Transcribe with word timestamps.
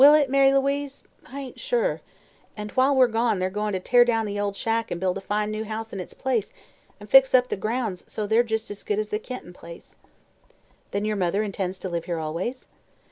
"Will 0.03 0.15
it, 0.15 0.31
Mary 0.31 0.51
Louise? 0.51 1.03
I 1.27 1.41
ain't 1.41 1.59
sure. 1.59 2.01
And 2.57 2.71
while 2.71 2.95
we're 2.95 3.05
gone 3.05 3.37
they're 3.37 3.51
goin' 3.51 3.73
to 3.73 3.79
tear 3.79 4.03
down 4.03 4.25
the 4.25 4.39
old 4.39 4.55
shack 4.55 4.91
an' 4.91 4.97
build 4.97 5.19
a 5.19 5.21
fine 5.21 5.51
new 5.51 5.63
house 5.63 5.93
in 5.93 5.99
its 5.99 6.15
place, 6.15 6.51
an' 6.99 7.05
fix 7.05 7.35
up 7.35 7.49
the 7.49 7.55
grounds 7.55 8.03
so's 8.11 8.27
they're 8.27 8.41
just 8.41 8.71
as 8.71 8.81
good 8.81 8.97
as 8.97 9.09
the 9.09 9.19
Kenton 9.19 9.53
Place." 9.53 9.99
"Then 10.89 11.05
your 11.05 11.17
mother 11.17 11.43
intends 11.43 11.77
to 11.77 11.89
live 11.89 12.05
here 12.05 12.17
always?" 12.17 12.67